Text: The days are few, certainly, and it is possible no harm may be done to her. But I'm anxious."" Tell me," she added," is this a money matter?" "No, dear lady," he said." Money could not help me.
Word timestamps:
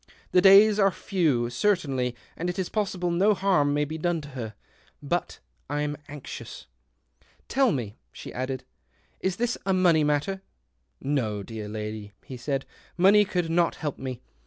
The 0.31 0.41
days 0.41 0.79
are 0.79 0.89
few, 0.89 1.51
certainly, 1.51 2.15
and 2.35 2.49
it 2.49 2.57
is 2.57 2.69
possible 2.69 3.11
no 3.11 3.35
harm 3.35 3.71
may 3.71 3.85
be 3.85 3.99
done 3.99 4.19
to 4.21 4.29
her. 4.29 4.55
But 4.99 5.37
I'm 5.69 5.95
anxious."" 6.09 6.65
Tell 7.53 7.71
me," 7.71 7.97
she 8.11 8.33
added," 8.33 8.63
is 9.19 9.35
this 9.35 9.59
a 9.63 9.73
money 9.73 10.03
matter?" 10.03 10.41
"No, 11.19 11.43
dear 11.43 11.67
lady," 11.67 12.13
he 12.25 12.35
said." 12.35 12.65
Money 12.97 13.25
could 13.25 13.51
not 13.51 13.75
help 13.75 13.99
me. 13.99 14.21